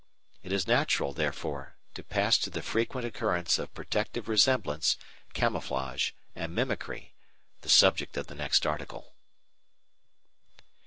[0.41, 4.97] It is natural, therefore, to pass to the frequent occurrence of protective resemblance,
[5.35, 7.13] camouflage, and mimicry
[7.61, 9.13] the subject of the next article.